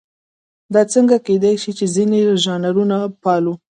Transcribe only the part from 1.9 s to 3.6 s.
ځینې ژانرونه پالو.